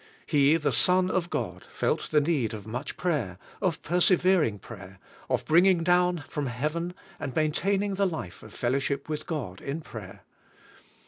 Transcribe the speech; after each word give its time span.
He, 0.25 0.57
the 0.57 0.71
Son 0.71 1.11
of 1.11 1.29
God, 1.29 1.63
felt 1.65 2.09
the 2.09 2.19
need 2.19 2.55
of 2.55 2.65
much 2.65 2.97
prayer, 2.97 3.37
of 3.61 3.83
persevering 3.83 4.57
prayer, 4.57 4.97
of 5.29 5.45
bringing 5.45 5.83
down 5.83 6.23
from 6.27 6.47
heaven 6.47 6.95
and 7.19 7.35
maintaining 7.35 7.93
the 7.93 8.07
life 8.07 8.41
of 8.41 8.51
fel 8.51 8.71
lowship 8.71 9.07
with 9.07 9.27
God 9.27 9.61
in 9.61 9.81
prayer. 9.81 10.23